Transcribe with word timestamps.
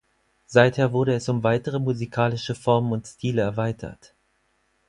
Seither 0.47 0.93
wurde 0.93 1.13
es 1.13 1.29
um 1.29 1.43
weitere 1.43 1.77
musikalische 1.77 2.55
Formen 2.55 2.91
und 2.91 3.05
Stile 3.05 3.43
erweitert. 3.43 4.15